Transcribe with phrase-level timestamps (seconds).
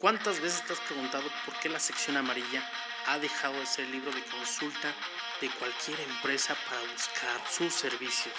[0.00, 2.66] ¿Cuántas veces te has preguntado por qué la sección amarilla
[3.06, 4.94] ha dejado de ser el libro de consulta
[5.42, 8.34] de cualquier empresa para buscar sus servicios?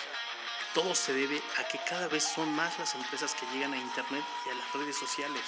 [0.74, 4.24] Todo se debe a que cada vez son más las empresas que llegan a Internet
[4.48, 5.44] y a las redes sociales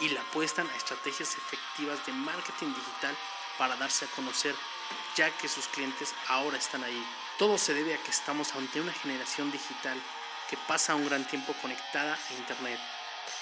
[0.00, 3.16] y la apuestan a estrategias efectivas de marketing digital
[3.58, 4.56] para darse a conocer,
[5.14, 7.06] ya que sus clientes ahora están ahí.
[7.38, 10.02] Todo se debe a que estamos ante una generación digital
[10.50, 12.80] que pasa un gran tiempo conectada a Internet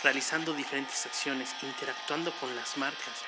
[0.02, 3.24] realizando diferentes acciones, interactuando con las marcas.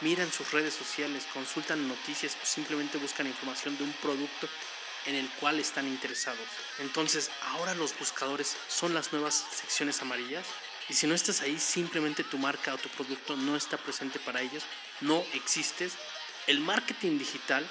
[0.00, 4.48] Miran sus redes sociales, consultan noticias o simplemente buscan información de un producto
[5.06, 6.46] en el cual están interesados.
[6.78, 10.46] Entonces, ahora los buscadores son las nuevas secciones amarillas.
[10.88, 14.42] Y si no estás ahí, simplemente tu marca o tu producto no está presente para
[14.42, 14.64] ellos,
[15.00, 15.94] no existes.
[16.46, 17.66] El marketing digital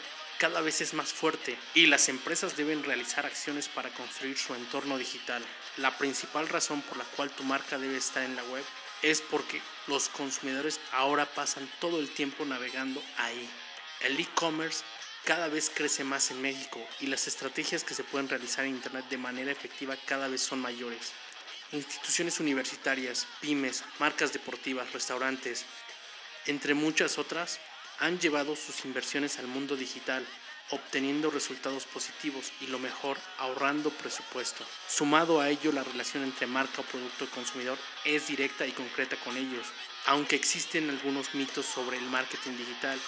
[0.45, 4.99] cada vez es más fuerte y las empresas deben realizar acciones para construir su entorno
[4.99, 5.43] digital.
[5.77, 8.63] La principal razón por la cual tu marca debe estar en la web
[9.01, 13.49] es porque los consumidores ahora pasan todo el tiempo navegando ahí.
[14.01, 14.83] El e-commerce
[15.23, 19.05] cada vez crece más en México y las estrategias que se pueden realizar en Internet
[19.09, 21.13] de manera efectiva cada vez son mayores.
[21.71, 25.65] Instituciones universitarias, pymes, marcas deportivas, restaurantes,
[26.45, 27.59] entre muchas otras,
[27.99, 30.25] han llevado sus inversiones al mundo digital,
[30.71, 34.65] obteniendo resultados positivos y lo mejor, ahorrando presupuesto.
[34.87, 39.15] Sumado a ello, la relación entre marca o producto y consumidor es directa y concreta
[39.17, 39.67] con ellos,
[40.07, 42.99] aunque existen algunos mitos sobre el marketing digital.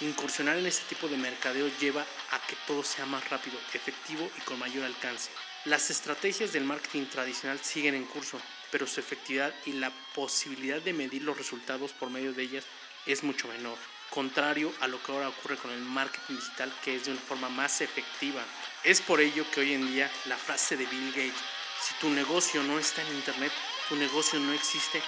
[0.00, 4.40] Incursionar en este tipo de mercadeo lleva a que todo sea más rápido, efectivo y
[4.42, 5.30] con mayor alcance.
[5.64, 8.40] Las estrategias del marketing tradicional siguen en curso,
[8.70, 12.64] pero su efectividad y la posibilidad de medir los resultados por medio de ellas
[13.06, 13.78] es mucho menor
[14.10, 17.48] contrario a lo que ahora ocurre con el marketing digital, que es de una forma
[17.48, 18.42] más efectiva.
[18.84, 21.40] Es por ello que hoy en día la frase de Bill Gates,
[21.80, 23.52] si tu negocio no está en Internet,
[23.88, 25.02] tu negocio no existe,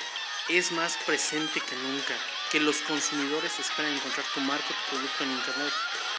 [0.57, 2.15] es más presente que nunca.
[2.51, 5.73] Que los consumidores esperan encontrar tu marca tu producto en Internet.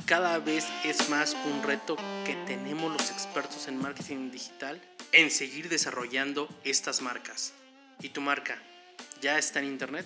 [0.06, 5.70] Cada vez es más un reto que tenemos los expertos en marketing digital en seguir
[5.70, 7.54] desarrollando estas marcas.
[8.00, 8.58] ¿Y tu marca
[9.22, 10.06] ya está en Internet?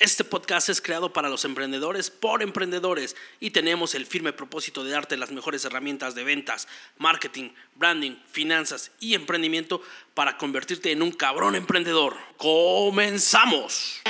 [0.00, 4.92] Este podcast es creado para los emprendedores por emprendedores y tenemos el firme propósito de
[4.92, 9.82] darte las mejores herramientas de ventas, marketing, branding, finanzas y emprendimiento
[10.14, 12.16] para convertirte en un cabrón emprendedor.
[12.36, 14.00] ¡Comenzamos!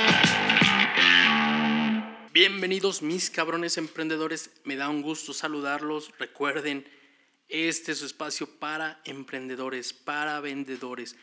[2.33, 6.11] Bienvenidos mis cabrones emprendedores, me da un gusto saludarlos.
[6.19, 6.87] Recuerden,
[7.47, 11.15] este es su espacio para emprendedores, para vendedores,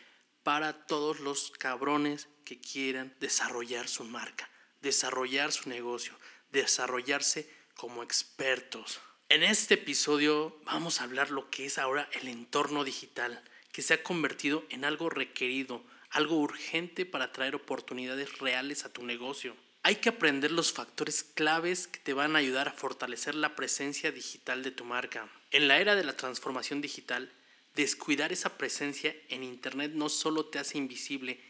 [0.43, 4.51] para todos los cabrones que quieran desarrollar su marca
[4.81, 6.15] desarrollar su negocio,
[6.51, 9.01] desarrollarse como expertos.
[9.29, 13.43] En este episodio vamos a hablar lo que es ahora el entorno digital,
[13.73, 19.05] que se ha convertido en algo requerido, algo urgente para traer oportunidades reales a tu
[19.05, 19.57] negocio.
[19.83, 24.11] Hay que aprender los factores claves que te van a ayudar a fortalecer la presencia
[24.11, 25.29] digital de tu marca.
[25.51, 27.33] En la era de la transformación digital,
[27.75, 31.41] descuidar esa presencia en Internet no solo te hace invisible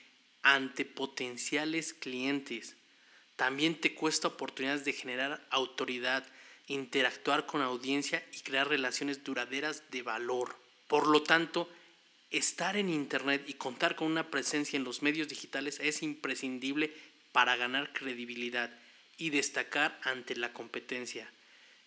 [0.42, 2.76] ante potenciales clientes,
[3.36, 6.26] también te cuesta oportunidades de generar autoridad,
[6.66, 10.56] interactuar con audiencia y crear relaciones duraderas de valor.
[10.88, 11.70] Por lo tanto,
[12.30, 16.92] estar en Internet y contar con una presencia en los medios digitales es imprescindible
[17.32, 18.70] para ganar credibilidad
[19.18, 21.30] y destacar ante la competencia.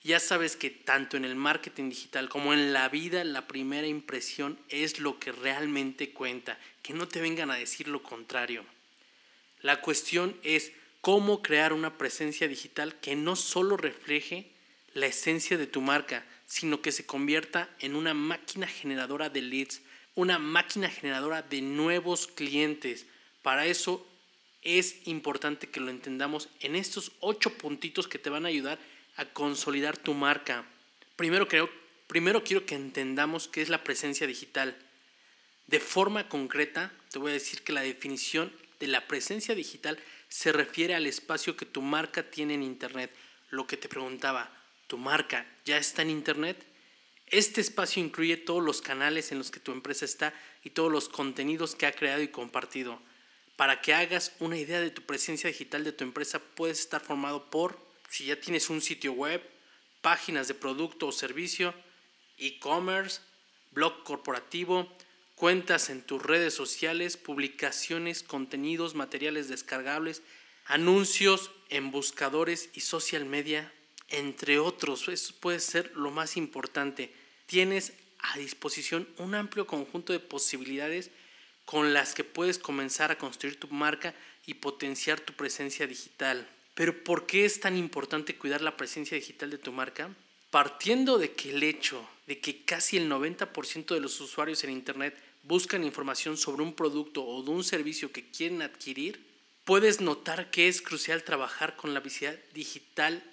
[0.03, 4.57] Ya sabes que tanto en el marketing digital como en la vida la primera impresión
[4.69, 8.63] es lo que realmente cuenta, que no te vengan a decir lo contrario.
[9.61, 14.51] La cuestión es cómo crear una presencia digital que no solo refleje
[14.93, 19.81] la esencia de tu marca, sino que se convierta en una máquina generadora de leads,
[20.15, 23.05] una máquina generadora de nuevos clientes.
[23.41, 24.05] Para eso
[24.61, 28.79] es importante que lo entendamos en estos ocho puntitos que te van a ayudar
[29.15, 30.65] a consolidar tu marca.
[31.15, 31.69] Primero, creo,
[32.07, 34.77] primero quiero que entendamos qué es la presencia digital.
[35.67, 39.99] De forma concreta, te voy a decir que la definición de la presencia digital
[40.29, 43.11] se refiere al espacio que tu marca tiene en Internet.
[43.49, 44.49] Lo que te preguntaba,
[44.87, 46.65] ¿tu marca ya está en Internet?
[47.25, 50.33] Este espacio incluye todos los canales en los que tu empresa está
[50.63, 53.01] y todos los contenidos que ha creado y compartido.
[53.55, 57.49] Para que hagas una idea de tu presencia digital de tu empresa, puedes estar formado
[57.49, 57.77] por,
[58.09, 59.43] si ya tienes un sitio web,
[60.01, 61.73] páginas de producto o servicio,
[62.37, 63.21] e-commerce,
[63.71, 64.91] blog corporativo,
[65.39, 70.21] cuentas en tus redes sociales, publicaciones, contenidos, materiales descargables,
[70.65, 73.71] anuncios en buscadores y social media,
[74.09, 75.07] entre otros.
[75.07, 77.13] Eso puede ser lo más importante.
[77.45, 81.09] Tienes a disposición un amplio conjunto de posibilidades
[81.63, 84.13] con las que puedes comenzar a construir tu marca
[84.45, 86.49] y potenciar tu presencia digital.
[86.73, 90.13] Pero ¿por qué es tan importante cuidar la presencia digital de tu marca?
[90.51, 95.17] Partiendo de que el hecho de que casi el 90% de los usuarios en Internet
[95.43, 99.25] buscan información sobre un producto o de un servicio que quieren adquirir,
[99.63, 103.23] puedes notar que es crucial trabajar con la visibilidad digital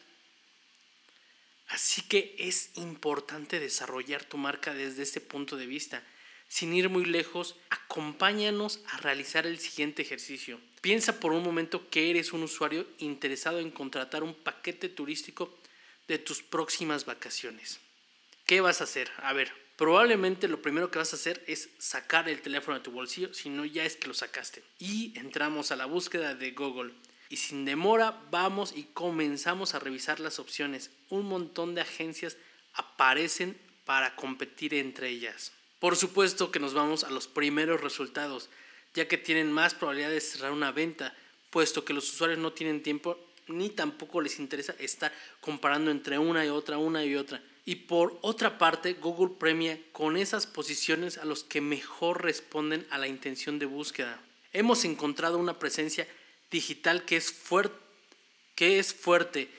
[1.69, 6.03] Así que es importante desarrollar tu marca desde ese punto de vista.
[6.49, 10.61] Sin ir muy lejos, acompáñanos a realizar el siguiente ejercicio.
[10.81, 15.59] Piensa por un momento que eres un usuario interesado en contratar un paquete turístico
[16.07, 17.81] de tus próximas vacaciones.
[18.47, 19.11] ¿Qué vas a hacer?
[19.19, 22.91] A ver, probablemente lo primero que vas a hacer es sacar el teléfono de tu
[22.91, 24.63] bolsillo, si no ya es que lo sacaste.
[24.79, 26.93] Y entramos a la búsqueda de Google.
[27.29, 30.91] Y sin demora vamos y comenzamos a revisar las opciones.
[31.11, 32.37] Un montón de agencias
[32.75, 35.53] aparecen para competir entre ellas.
[35.79, 38.49] Por supuesto que nos vamos a los primeros resultados,
[38.95, 41.15] ya que tienen más probabilidad de cerrar una venta,
[41.51, 43.19] puesto que los usuarios no tienen tiempo
[43.49, 47.43] ni tampoco les interesa estar comparando entre una y otra, una y otra.
[47.69, 52.99] Y por otra parte, Google premia con esas posiciones a los que mejor responden a
[52.99, 54.23] la intención de búsqueda.
[54.53, 56.07] Hemos encontrado una presencia
[56.49, 57.77] digital que es, fuerte,
[58.55, 59.51] que es fuerte,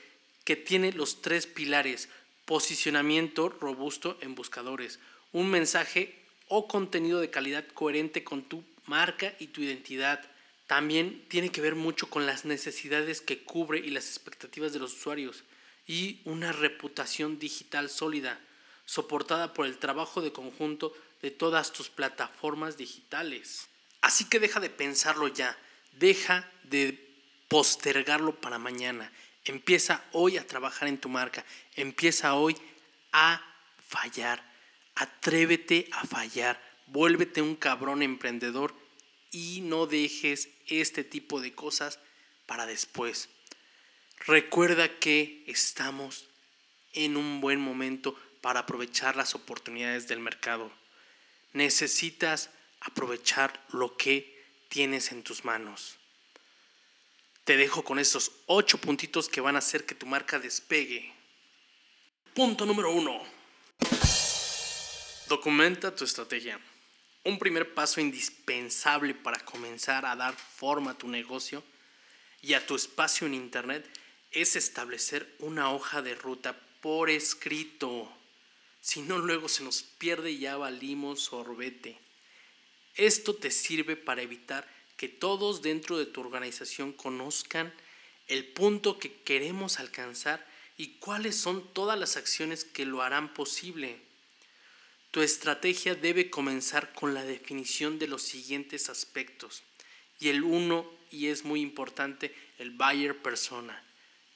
[0.45, 2.07] que tiene los tres pilares,
[2.45, 4.99] posicionamiento robusto en buscadores,
[5.33, 6.15] un mensaje
[6.47, 10.23] o contenido de calidad coherente con tu marca y tu identidad.
[10.65, 14.93] También tiene que ver mucho con las necesidades que cubre y las expectativas de los
[14.93, 15.43] usuarios
[15.87, 18.39] y una reputación digital sólida,
[18.85, 23.69] soportada por el trabajo de conjunto de todas tus plataformas digitales.
[24.01, 25.57] Así que deja de pensarlo ya,
[25.93, 26.93] Deja de
[27.47, 29.11] postergarlo para mañana.
[29.45, 31.43] Empieza hoy a trabajar en tu marca.
[31.75, 32.55] Empieza hoy
[33.11, 33.41] a
[33.87, 34.43] fallar.
[34.93, 36.61] Atrévete a fallar.
[36.85, 38.75] Vuélvete un cabrón emprendedor
[39.31, 41.99] y no dejes este tipo de cosas
[42.45, 43.29] para después.
[44.25, 46.25] Recuerda que estamos
[46.93, 50.71] en un buen momento para aprovechar las oportunidades del mercado.
[51.53, 52.49] Necesitas
[52.81, 55.97] aprovechar lo que tienes en tus manos.
[57.43, 61.13] Te dejo con estos ocho puntitos que van a hacer que tu marca despegue.
[62.33, 63.23] Punto número uno.
[65.27, 66.59] Documenta tu estrategia.
[67.23, 71.63] Un primer paso indispensable para comenzar a dar forma a tu negocio
[72.41, 73.89] y a tu espacio en Internet
[74.31, 78.11] es establecer una hoja de ruta por escrito.
[78.81, 81.97] Si no, luego se nos pierde y ya valimos sorbete.
[82.95, 87.73] Esto te sirve para evitar que todos dentro de tu organización conozcan
[88.27, 90.45] el punto que queremos alcanzar
[90.77, 93.99] y cuáles son todas las acciones que lo harán posible.
[95.11, 99.63] Tu estrategia debe comenzar con la definición de los siguientes aspectos.
[100.19, 103.83] Y el uno, y es muy importante, el buyer persona.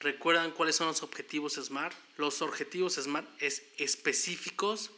[0.00, 1.94] ¿Recuerdan cuáles son los objetivos SMART?
[2.16, 4.90] Los objetivos SMART es específicos,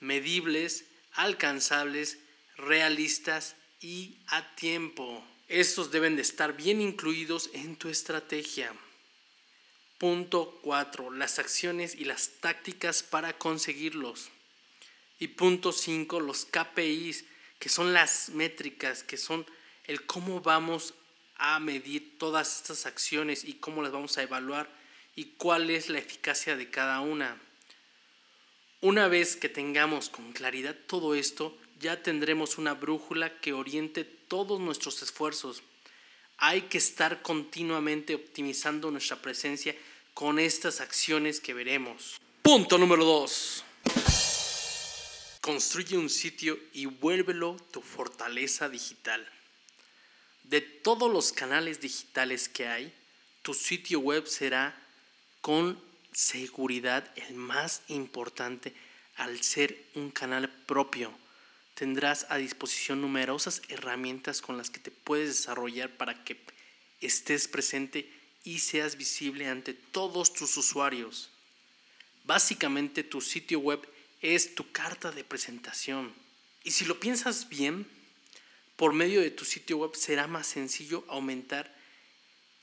[0.00, 0.84] medibles,
[1.14, 2.18] alcanzables,
[2.56, 5.24] realistas y a tiempo.
[5.48, 8.72] Estos deben de estar bien incluidos en tu estrategia.
[10.02, 11.12] Punto 4.
[11.12, 14.30] Las acciones y las tácticas para conseguirlos.
[15.20, 16.18] Y punto 5.
[16.18, 17.24] Los KPIs
[17.60, 19.46] que son las métricas, que son
[19.84, 20.94] el cómo vamos
[21.36, 24.68] a medir todas estas acciones y cómo las vamos a evaluar
[25.14, 27.40] y cuál es la eficacia de cada una.
[28.80, 34.58] Una vez que tengamos con claridad todo esto, ya tendremos una brújula que oriente todos
[34.58, 35.62] nuestros esfuerzos.
[36.38, 39.76] Hay que estar continuamente optimizando nuestra presencia
[40.14, 42.20] con estas acciones que veremos.
[42.42, 43.64] Punto número 2.
[45.40, 49.26] Construye un sitio y vuélvelo tu fortaleza digital.
[50.44, 52.92] De todos los canales digitales que hay,
[53.42, 54.78] tu sitio web será
[55.40, 55.80] con
[56.12, 58.74] seguridad el más importante
[59.16, 61.12] al ser un canal propio.
[61.74, 66.38] Tendrás a disposición numerosas herramientas con las que te puedes desarrollar para que
[67.00, 68.08] estés presente
[68.44, 71.30] y seas visible ante todos tus usuarios.
[72.24, 73.80] Básicamente tu sitio web
[74.20, 76.12] es tu carta de presentación.
[76.64, 77.86] Y si lo piensas bien,
[78.76, 81.74] por medio de tu sitio web será más sencillo aumentar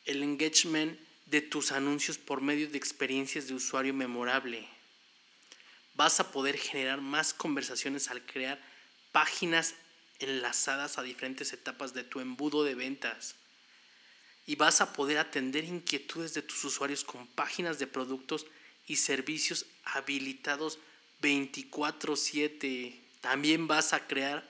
[0.06, 4.68] el engagement de tus anuncios por medio de experiencias de usuario memorable.
[5.94, 8.60] Vas a poder generar más conversaciones al crear
[9.12, 9.76] páginas
[10.20, 13.36] enlazadas a diferentes etapas de tu embudo de ventas.
[14.50, 18.48] Y vas a poder atender inquietudes de tus usuarios con páginas de productos
[18.88, 20.80] y servicios habilitados
[21.22, 23.00] 24/7.
[23.22, 24.44] También vas a crear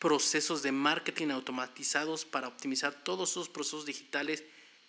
[0.00, 4.42] procesos de marketing automatizados para optimizar todos esos procesos digitales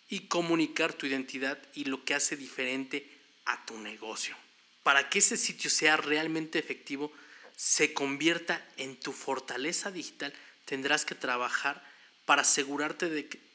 [0.08, 3.08] y comunicar tu identidad y lo que hace diferente
[3.44, 4.36] a tu negocio.
[4.82, 7.12] Para que ese sitio sea realmente efectivo,
[7.54, 10.34] se convierta en tu fortaleza digital,
[10.64, 11.80] tendrás que trabajar
[12.24, 13.51] para asegurarte de que,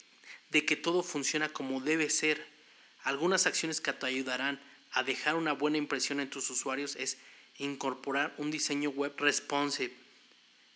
[0.49, 2.45] de que todo funciona como debe ser.
[3.03, 4.59] Algunas acciones que te ayudarán
[4.91, 7.17] a dejar una buena impresión en tus usuarios es
[7.57, 9.93] incorporar un diseño web responsive,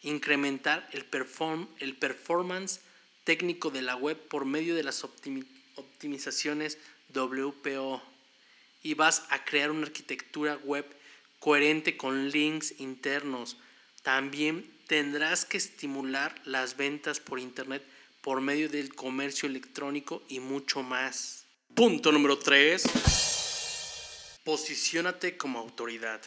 [0.01, 2.81] incrementar el, perform, el performance
[3.23, 6.77] técnico de la web por medio de las optimizaciones
[7.13, 8.01] WPO
[8.83, 10.85] y vas a crear una arquitectura web
[11.39, 13.57] coherente con links internos.
[14.03, 17.83] También tendrás que estimular las ventas por Internet
[18.21, 21.45] por medio del comercio electrónico y mucho más.
[21.75, 22.83] Punto número 3.
[24.43, 26.21] Posiciónate como autoridad.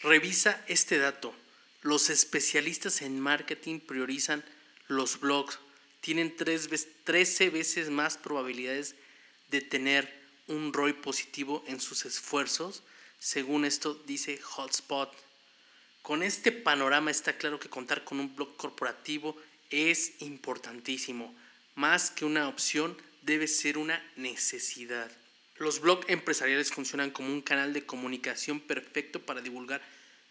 [0.00, 1.34] Revisa este dato.
[1.82, 4.44] Los especialistas en marketing priorizan
[4.88, 5.58] los blogs
[6.00, 8.96] tienen 13 veces más probabilidades
[9.50, 12.82] de tener un ROI positivo en sus esfuerzos,
[13.18, 15.12] según esto dice Hotspot.
[16.02, 19.36] Con este panorama está claro que contar con un blog corporativo
[19.72, 21.34] es importantísimo.
[21.74, 25.10] Más que una opción, debe ser una necesidad.
[25.56, 29.82] Los blogs empresariales funcionan como un canal de comunicación perfecto para divulgar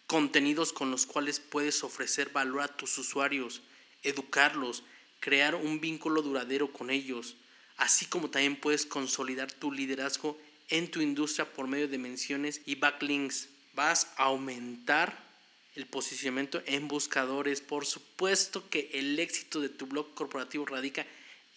[0.07, 3.61] contenidos con los cuales puedes ofrecer valor a tus usuarios,
[4.03, 4.83] educarlos,
[5.21, 7.37] crear un vínculo duradero con ellos,
[7.77, 12.75] así como también puedes consolidar tu liderazgo en tu industria por medio de menciones y
[12.75, 13.47] backlinks.
[13.73, 15.30] Vas a aumentar
[15.75, 17.61] el posicionamiento en buscadores.
[17.61, 21.05] Por supuesto que el éxito de tu blog corporativo radica,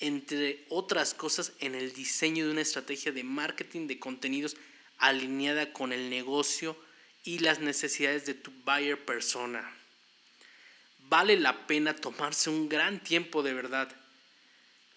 [0.00, 4.56] entre otras cosas, en el diseño de una estrategia de marketing de contenidos
[4.98, 6.76] alineada con el negocio
[7.24, 9.74] y las necesidades de tu buyer persona
[11.08, 13.88] vale la pena tomarse un gran tiempo de verdad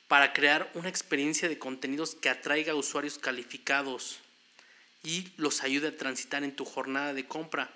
[0.07, 4.19] para crear una experiencia de contenidos que atraiga a usuarios calificados
[5.03, 7.69] y los ayude a transitar en tu jornada de compra.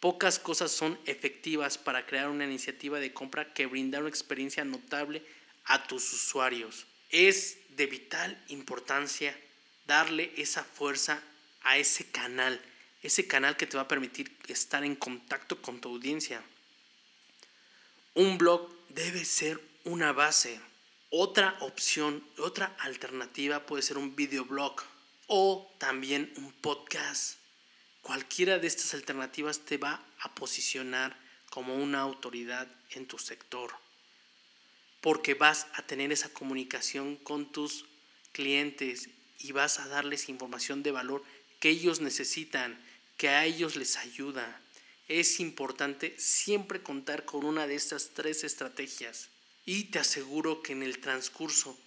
[0.00, 5.24] Pocas cosas son efectivas para crear una iniciativa de compra que brinda una experiencia notable
[5.64, 6.86] a tus usuarios.
[7.10, 9.36] Es de vital importancia
[9.86, 11.20] darle esa fuerza
[11.62, 12.60] a ese canal,
[13.02, 16.42] ese canal que te va a permitir estar en contacto con tu audiencia.
[18.14, 20.60] Un blog debe ser una base.
[21.10, 24.76] Otra opción, otra alternativa puede ser un videoblog
[25.26, 27.38] o también un podcast.
[28.08, 31.14] Cualquiera de estas alternativas te va a posicionar
[31.50, 33.70] como una autoridad en tu sector,
[35.02, 37.84] porque vas a tener esa comunicación con tus
[38.32, 39.10] clientes
[39.40, 41.22] y vas a darles información de valor
[41.60, 42.82] que ellos necesitan,
[43.18, 44.58] que a ellos les ayuda
[45.08, 49.28] es importante siempre contar con una de estas tres estrategias.
[49.66, 51.78] Y te aseguro que en el transcurso,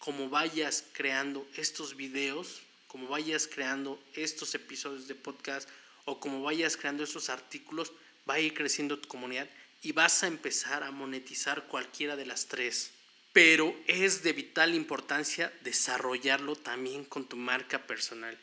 [0.00, 2.62] como vayas creando estos videos,
[2.96, 5.68] como vayas creando estos episodios de podcast
[6.06, 7.92] o como vayas creando estos artículos,
[8.26, 9.50] va a ir creciendo tu comunidad
[9.82, 12.92] y vas a empezar a monetizar cualquiera de las tres.
[13.34, 18.38] Pero es de vital importancia desarrollarlo también con tu marca personal.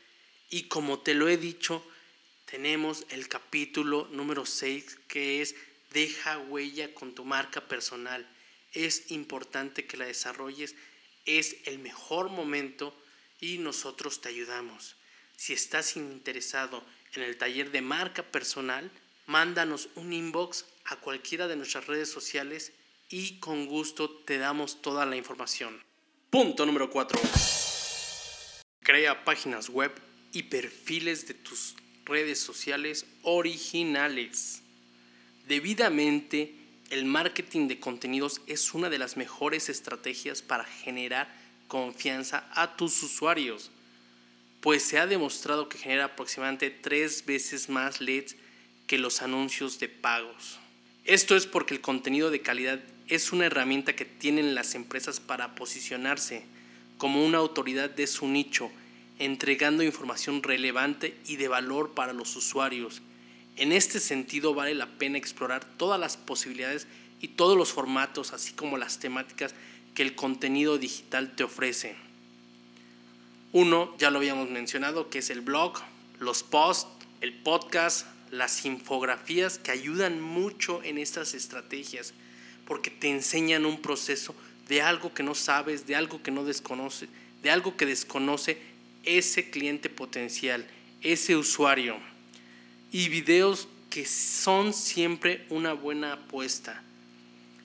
[0.52, 1.84] Y como te lo he dicho,
[2.46, 5.56] tenemos el capítulo número 6 que es
[5.94, 8.30] Deja huella con tu marca personal.
[8.72, 10.76] Es importante que la desarrolles,
[11.26, 12.96] es el mejor momento
[13.40, 14.96] y nosotros te ayudamos.
[15.36, 18.92] Si estás interesado en el taller de marca personal,
[19.26, 22.74] mándanos un inbox a cualquiera de nuestras redes sociales
[23.10, 25.82] y con gusto te damos toda la información.
[26.30, 27.20] Punto número 4.
[28.82, 29.92] Crea páginas web
[30.32, 31.76] y perfiles de tus
[32.06, 34.62] redes sociales originales.
[35.48, 36.56] Debidamente,
[36.90, 41.43] el marketing de contenidos es una de las mejores estrategias para generar
[41.74, 43.72] confianza a tus usuarios,
[44.62, 48.36] pues se ha demostrado que genera aproximadamente tres veces más leads
[48.86, 50.60] que los anuncios de pagos.
[51.04, 55.56] Esto es porque el contenido de calidad es una herramienta que tienen las empresas para
[55.56, 56.44] posicionarse
[57.00, 58.70] como una autoridad de su nicho,
[59.18, 63.02] entregando información relevante y de valor para los usuarios.
[63.56, 66.86] En este sentido vale la pena explorar todas las posibilidades
[67.24, 69.56] y todos los formatos, así como las temáticas
[69.96, 71.96] que el contenido digital te ofrece.
[73.54, 75.80] Uno, ya lo habíamos mencionado, que es el blog,
[76.20, 82.14] los posts, el podcast, las infografías que ayudan mucho en estas estrategias
[82.66, 84.36] porque te enseñan un proceso
[84.68, 87.08] de algo que no sabes, de algo que no desconoce,
[87.42, 88.58] de algo que desconoce
[89.06, 90.68] ese cliente potencial,
[91.02, 91.96] ese usuario.
[92.92, 96.84] Y videos que son siempre una buena apuesta.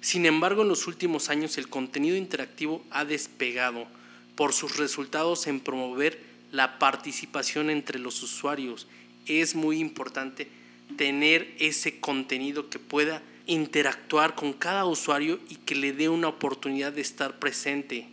[0.01, 3.87] Sin embargo, en los últimos años el contenido interactivo ha despegado
[4.37, 6.21] por sus resultados en promover
[6.53, 8.87] la participación entre los usuarios.
[9.27, 10.49] Es muy importante
[10.97, 16.93] tener ese contenido que pueda interactuar con cada usuario y que le dé una oportunidad
[16.93, 18.07] de estar presente.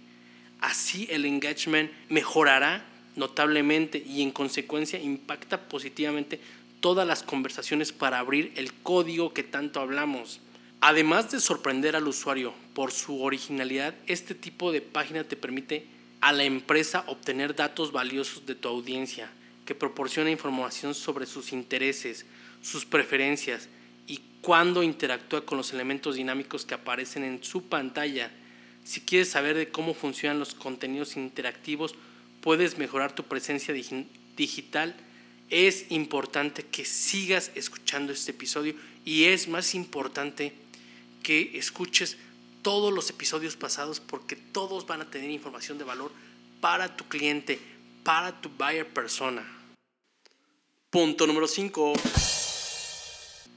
[0.61, 2.83] Así el engagement mejorará
[3.15, 6.39] notablemente y en consecuencia impacta positivamente
[6.79, 10.41] todas las conversaciones para abrir el código que tanto hablamos.
[10.87, 15.87] Además de sorprender al usuario por su originalidad, este tipo de página te permite
[16.21, 19.31] a la empresa obtener datos valiosos de tu audiencia,
[19.65, 22.27] que proporciona información sobre sus intereses,
[22.61, 23.67] sus preferencias
[24.05, 28.29] y cuándo interactúa con los elementos dinámicos que aparecen en su pantalla.
[28.83, 31.95] Si quieres saber de cómo funcionan los contenidos interactivos,
[32.41, 33.73] puedes mejorar tu presencia
[34.37, 34.95] digital.
[35.49, 40.53] Es importante que sigas escuchando este episodio y es más importante
[41.25, 42.17] que escuches
[42.61, 46.11] todos los episodios pasados porque todos van a tener información de valor
[46.61, 47.59] para tu cliente,
[48.03, 49.43] para tu buyer persona.
[50.91, 51.93] Punto número 5.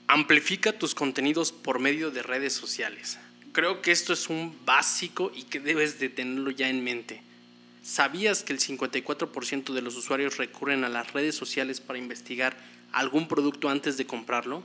[0.06, 3.18] Amplifica tus contenidos por medio de redes sociales.
[3.52, 7.20] Creo que esto es un básico y que debes de tenerlo ya en mente.
[7.82, 12.56] ¿Sabías que el 54% de los usuarios recurren a las redes sociales para investigar
[12.92, 14.64] algún producto antes de comprarlo?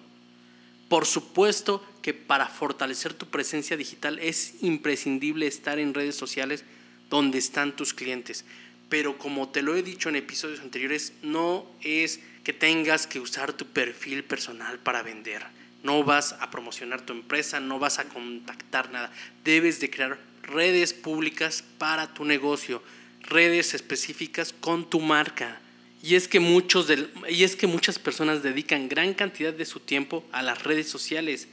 [0.94, 6.66] Por supuesto que para fortalecer tu presencia digital es imprescindible estar en redes sociales
[7.10, 8.46] donde están tus clientes.
[8.90, 13.54] Pero como te lo he dicho en episodios anteriores, no es que tengas que usar
[13.54, 15.44] tu perfil personal para vender.
[15.82, 19.12] No vas a promocionar tu empresa, no vas a contactar nada.
[19.44, 22.84] Debes de crear redes públicas para tu negocio,
[23.22, 25.60] redes específicas con tu marca.
[26.04, 26.88] Y es que muchos
[27.30, 31.48] y es que muchas personas dedican gran cantidad de su tiempo a las redes sociales.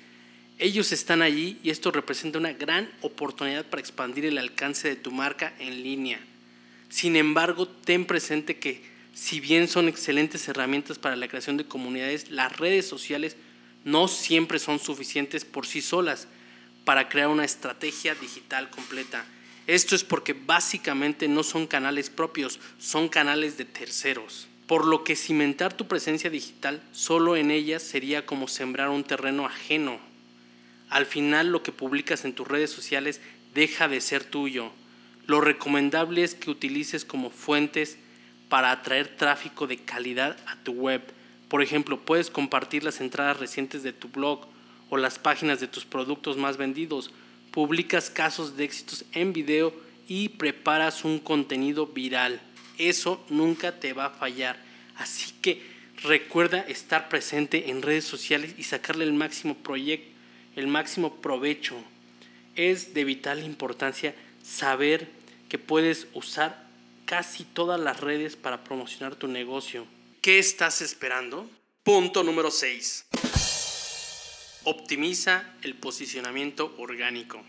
[0.58, 5.12] Ellos están allí y esto representa una gran oportunidad para expandir el alcance de tu
[5.12, 6.18] marca en línea.
[6.88, 8.82] Sin embargo, ten presente que
[9.14, 13.36] si bien son excelentes herramientas para la creación de comunidades, las redes sociales
[13.84, 16.26] no siempre son suficientes por sí solas
[16.84, 19.24] para crear una estrategia digital completa.
[19.66, 24.48] Esto es porque básicamente no son canales propios, son canales de terceros.
[24.66, 29.46] Por lo que cimentar tu presencia digital solo en ellas sería como sembrar un terreno
[29.46, 29.98] ajeno.
[30.88, 33.20] Al final lo que publicas en tus redes sociales
[33.54, 34.70] deja de ser tuyo.
[35.26, 37.98] Lo recomendable es que utilices como fuentes
[38.48, 41.02] para atraer tráfico de calidad a tu web.
[41.48, 44.46] Por ejemplo, puedes compartir las entradas recientes de tu blog
[44.90, 47.12] o las páginas de tus productos más vendidos.
[47.50, 49.74] Publicas casos de éxitos en video
[50.06, 52.40] y preparas un contenido viral.
[52.78, 54.56] Eso nunca te va a fallar.
[54.96, 55.62] Así que
[56.02, 60.10] recuerda estar presente en redes sociales y sacarle el máximo proyecto,
[60.56, 61.76] el máximo provecho.
[62.54, 65.08] Es de vital importancia saber
[65.48, 66.68] que puedes usar
[67.04, 69.86] casi todas las redes para promocionar tu negocio.
[70.20, 71.48] ¿Qué estás esperando?
[71.82, 73.06] Punto número 6.
[74.64, 77.42] Optimiza el posicionamiento orgánico.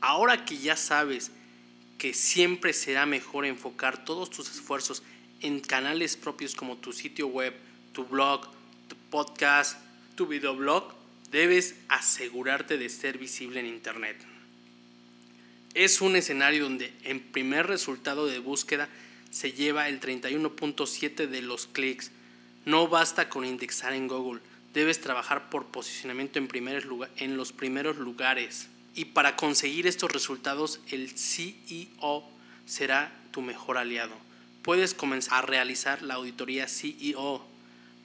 [0.00, 1.30] Ahora que ya sabes
[1.98, 5.02] que siempre será mejor enfocar todos tus esfuerzos
[5.40, 7.54] en canales propios como tu sitio web,
[7.92, 8.48] tu blog,
[8.88, 9.78] tu podcast,
[10.16, 10.94] tu videoblog,
[11.30, 14.32] debes asegurarte de ser visible en Internet
[15.74, 18.88] es un escenario donde en primer resultado de búsqueda
[19.30, 22.10] se lleva el 31.7 de los clics.
[22.64, 24.40] No basta con indexar en Google,
[24.72, 26.48] debes trabajar por posicionamiento en,
[27.16, 28.68] en los primeros lugares.
[28.94, 32.24] Y para conseguir estos resultados, el CEO
[32.66, 34.14] será tu mejor aliado.
[34.62, 37.44] Puedes comenzar a realizar la auditoría CEO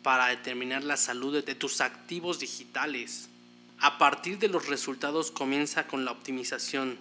[0.01, 3.29] para determinar la salud de tus activos digitales.
[3.79, 6.97] A partir de los resultados comienza con la optimización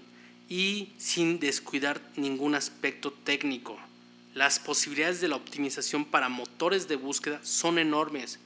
[0.49, 3.79] y sin descuidar ningún aspecto técnico.
[4.35, 8.39] Las posibilidades de la optimización para motores de búsqueda son enormes.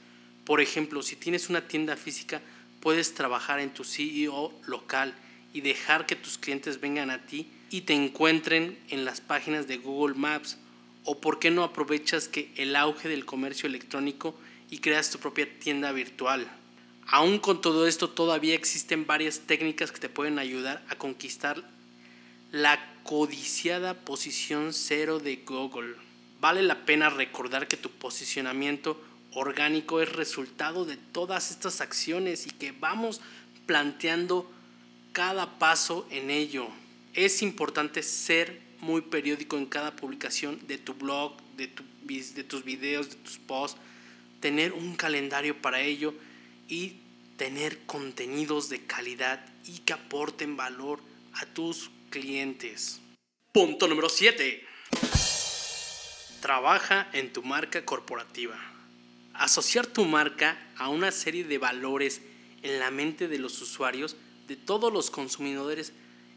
[0.45, 2.41] Por ejemplo, si tienes una tienda física,
[2.79, 5.13] puedes trabajar en tu CEO local
[5.53, 9.77] y dejar que tus clientes vengan a ti y te encuentren en las páginas de
[9.77, 10.57] Google Maps.
[11.03, 14.35] O por qué no aprovechas que el auge del comercio electrónico
[14.69, 16.47] y creas tu propia tienda virtual.
[17.07, 21.63] Aún con todo esto, todavía existen varias técnicas que te pueden ayudar a conquistar
[22.51, 25.95] la codiciada posición cero de Google.
[26.39, 29.01] Vale la pena recordar que tu posicionamiento
[29.33, 33.21] orgánico es resultado de todas estas acciones y que vamos
[33.65, 34.51] planteando
[35.13, 36.67] cada paso en ello.
[37.13, 41.69] Es importante ser muy periódico en cada publicación de tu blog, de,
[42.07, 43.79] de tus videos, de tus posts,
[44.39, 46.13] tener un calendario para ello
[46.67, 46.95] y
[47.37, 50.99] tener contenidos de calidad y que aporten valor
[51.33, 52.99] a tus clientes.
[53.51, 54.65] Punto número 7.
[56.41, 58.70] Trabaja en tu marca corporativa.
[59.41, 62.21] Asociar tu marca a una serie de valores
[62.61, 64.15] en la mente de los usuarios,
[64.47, 65.93] de todos los consumidores,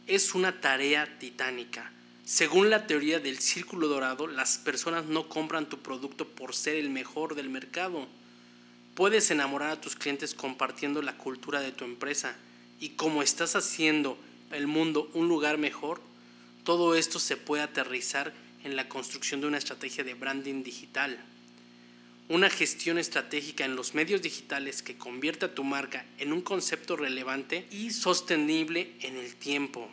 [0.06, 1.92] es una tarea titánica.
[2.24, 6.88] Según la teoría del círculo dorado, las personas no compran tu producto por ser el
[6.88, 8.08] mejor del mercado.
[8.94, 12.34] Puedes enamorar a tus clientes compartiendo la cultura de tu empresa
[12.80, 14.16] y como estás haciendo
[14.50, 16.00] el mundo un lugar mejor,
[16.64, 18.32] todo esto se puede aterrizar
[18.64, 21.22] en la construcción de una estrategia de branding digital.
[22.28, 27.66] Una gestión estratégica en los medios digitales que convierta tu marca en un concepto relevante
[27.70, 29.90] y sostenible en el tiempo.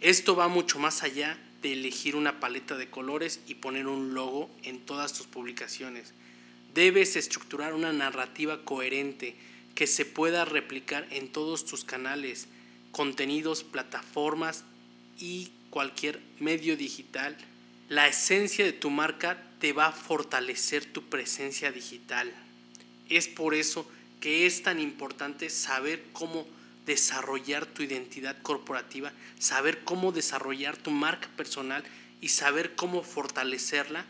[0.00, 4.48] Esto va mucho más allá de elegir una paleta de colores y poner un logo
[4.62, 6.14] en todas tus publicaciones.
[6.74, 9.34] Debes estructurar una narrativa coherente
[9.74, 12.46] que se pueda replicar en todos tus canales,
[12.92, 14.62] contenidos, plataformas
[15.18, 17.36] y cualquier medio digital,
[17.88, 22.32] la esencia de tu marca te va a fortalecer tu presencia digital.
[23.08, 23.88] Es por eso
[24.20, 26.46] que es tan importante saber cómo
[26.86, 31.84] desarrollar tu identidad corporativa, saber cómo desarrollar tu marca personal
[32.20, 34.04] y saber cómo fortalecerla.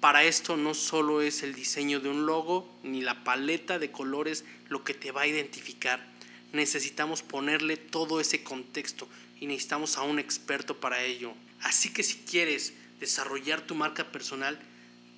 [0.00, 4.44] Para esto no solo es el diseño de un logo ni la paleta de colores
[4.68, 6.04] lo que te va a identificar,
[6.52, 9.06] necesitamos ponerle todo ese contexto
[9.38, 11.34] y necesitamos a un experto para ello.
[11.60, 14.56] Así que si quieres desarrollar tu marca personal,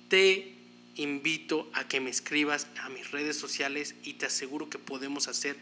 [0.09, 0.55] te
[0.95, 5.55] invito a que me escribas a mis redes sociales y te aseguro que podemos hacer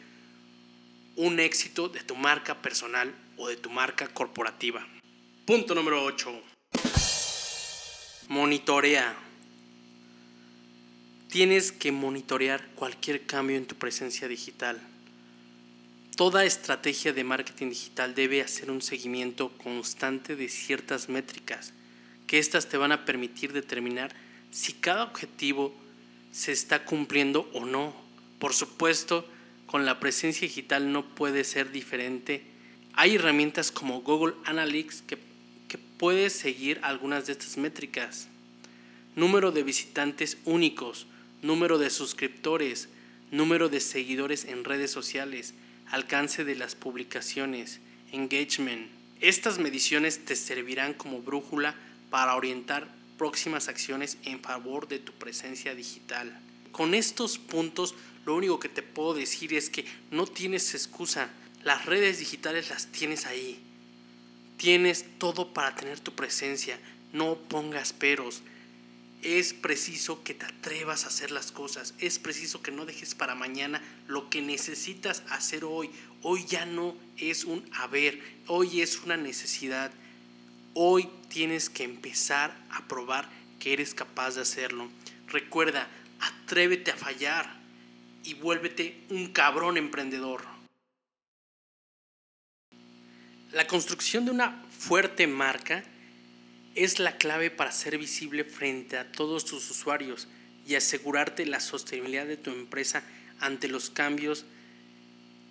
[1.18, 4.88] un éxito de tu marca personal o de tu marca corporativa.
[5.46, 6.32] Punto número 8.
[8.30, 9.18] Monitorea.
[11.30, 14.80] Tienes que monitorear cualquier cambio en tu presencia digital
[16.16, 21.74] Toda estrategia de marketing digital debe hacer un seguimiento constante de ciertas métricas,
[22.34, 24.12] que éstas te van a permitir determinar
[24.50, 25.72] si cada objetivo
[26.32, 27.94] se está cumpliendo o no.
[28.40, 29.30] Por supuesto,
[29.68, 32.42] con la presencia digital no puede ser diferente.
[32.94, 35.20] Hay herramientas como Google Analytics que,
[35.68, 38.30] que puedes seguir algunas de estas métricas.
[39.16, 41.06] Número de visitantes únicos,
[41.44, 42.90] número de suscriptores,
[43.30, 45.54] número de seguidores en redes sociales,
[45.92, 47.80] alcance de las publicaciones,
[48.12, 48.90] engagement.
[49.22, 51.76] Estas mediciones te servirán como brújula
[52.14, 56.40] para orientar próximas acciones en favor de tu presencia digital.
[56.72, 61.32] Con estos puntos, lo único que te puedo decir es que no tienes excusa.
[61.64, 63.60] Las redes digitales las tienes ahí.
[64.58, 66.78] Tienes todo para tener tu presencia.
[67.14, 68.44] No pongas peros
[69.24, 73.36] es preciso que te atrevas a hacer las cosas, es preciso que no dejes para
[73.36, 75.90] mañana lo que necesitas hacer hoy.
[76.22, 79.92] Hoy ya no es un haber, hoy es una necesidad.
[80.76, 84.90] Hoy tienes que empezar a probar que eres capaz de hacerlo.
[85.28, 85.88] Recuerda,
[86.20, 87.48] atrévete a fallar
[88.24, 90.44] y vuélvete un cabrón emprendedor.
[93.52, 95.84] La construcción de una fuerte marca
[96.74, 100.28] es la clave para ser visible frente a todos tus usuarios
[100.66, 103.04] y asegurarte la sostenibilidad de tu empresa
[103.40, 104.46] ante los cambios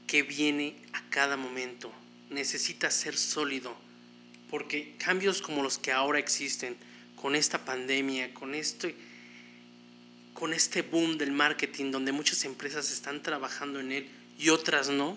[0.09, 1.93] que viene a cada momento.
[2.31, 3.77] Necesitas ser sólido,
[4.53, 6.77] porque cambios como los que ahora existen,
[7.17, 8.87] con esta pandemia, con esto,
[10.35, 15.17] con este boom del marketing donde muchas empresas están trabajando en él y otras no,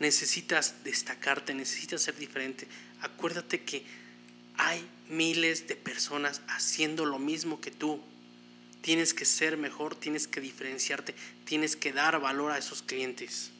[0.00, 2.66] necesitas destacarte, necesitas ser diferente.
[3.00, 3.84] Acuérdate que
[4.56, 8.00] hay miles de personas haciendo lo mismo que tú.
[8.80, 13.52] Tienes que ser mejor, tienes que diferenciarte, tienes que dar valor a esos clientes.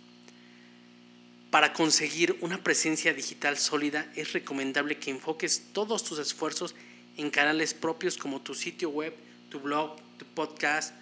[1.54, 6.74] Para conseguir una presencia digital sólida es recomendable que enfoques todos tus esfuerzos
[7.16, 9.14] en canales propios como tu sitio web,
[9.50, 10.92] tu blog, tu podcast,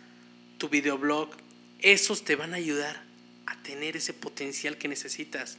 [0.59, 1.31] tu videoblog.
[1.79, 3.03] Esos te van a ayudar
[3.47, 5.57] a tener ese potencial que necesitas,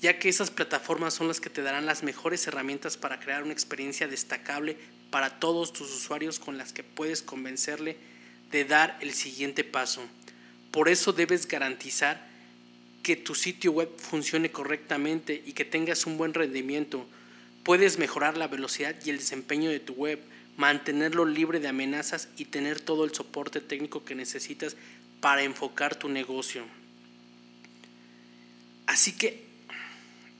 [0.00, 3.52] ya que esas plataformas son las que te darán las mejores herramientas para crear una
[3.52, 4.76] experiencia destacable
[5.10, 7.96] para todos tus usuarios con las que puedes convencerle
[8.52, 10.02] de dar el siguiente paso.
[10.70, 12.27] Por eso debes garantizar
[13.08, 17.06] que tu sitio web funcione correctamente y que tengas un buen rendimiento.
[17.62, 20.20] Puedes mejorar la velocidad y el desempeño de tu web,
[20.58, 24.76] mantenerlo libre de amenazas y tener todo el soporte técnico que necesitas
[25.22, 26.66] para enfocar tu negocio.
[28.84, 29.42] Así que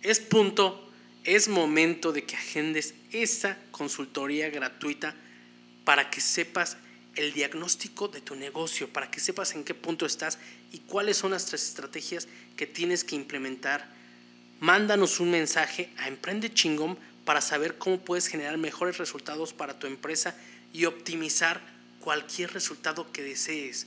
[0.02, 0.92] es punto,
[1.24, 5.14] es momento de que agendes esa consultoría gratuita
[5.86, 6.76] para que sepas
[7.16, 10.38] el diagnóstico de tu negocio, para que sepas en qué punto estás
[10.72, 13.88] y cuáles son las tres estrategias que tienes que implementar.
[14.60, 19.86] Mándanos un mensaje a Emprende Chingón para saber cómo puedes generar mejores resultados para tu
[19.86, 20.36] empresa
[20.72, 21.60] y optimizar
[22.00, 23.86] cualquier resultado que desees.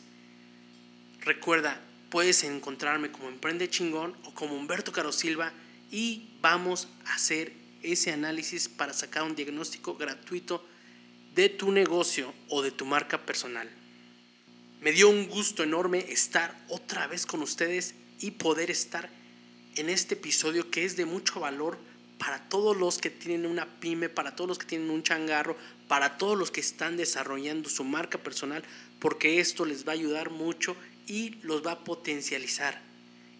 [1.22, 5.52] Recuerda, puedes encontrarme como Emprende Chingón o como Humberto Caro Silva
[5.92, 10.66] y vamos a hacer ese análisis para sacar un diagnóstico gratuito
[11.36, 13.70] de tu negocio o de tu marca personal.
[14.82, 19.12] Me dio un gusto enorme estar otra vez con ustedes y poder estar
[19.76, 21.78] en este episodio que es de mucho valor
[22.18, 25.56] para todos los que tienen una pyme, para todos los que tienen un changarro,
[25.88, 28.64] para todos los que están desarrollando su marca personal,
[28.98, 32.82] porque esto les va a ayudar mucho y los va a potencializar.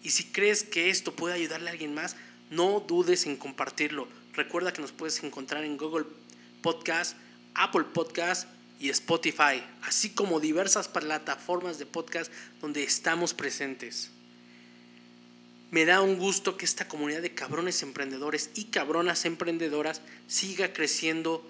[0.04, 2.14] Y si crees que esto puede ayudarle a alguien más,
[2.50, 4.06] no dudes en compartirlo.
[4.34, 6.06] Recuerda que nos puedes encontrar en Google
[6.62, 7.16] Podcast,
[7.54, 8.46] Apple Podcast
[8.82, 14.10] y Spotify, así como diversas plataformas de podcast donde estamos presentes.
[15.70, 21.48] Me da un gusto que esta comunidad de cabrones emprendedores y cabronas emprendedoras siga creciendo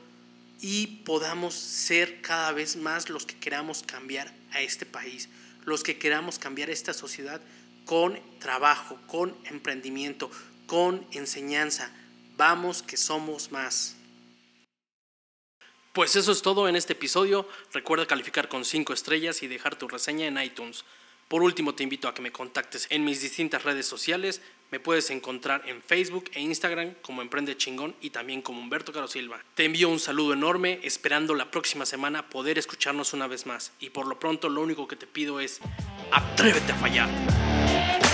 [0.61, 5.31] y podamos ser cada vez más los que queramos cambiar a este país,
[5.65, 7.41] los que queramos cambiar esta sociedad
[7.87, 10.31] con trabajo, con emprendimiento,
[10.67, 11.91] con enseñanza.
[12.37, 13.97] Vamos que somos más.
[15.93, 17.47] Pues eso es todo en este episodio.
[17.75, 20.87] Recuerda calificar con 5 estrellas y dejar tu reseña en iTunes.
[21.29, 24.41] Por último, te invito a que me contactes en mis distintas redes sociales.
[24.71, 29.07] Me puedes encontrar en Facebook e Instagram como Emprende Chingón y también como Humberto Caro
[29.07, 29.45] Silva.
[29.55, 33.73] Te envío un saludo enorme, esperando la próxima semana poder escucharnos una vez más.
[33.79, 35.61] Y por lo pronto, lo único que te pido es,
[36.11, 38.12] atrévete a fallar.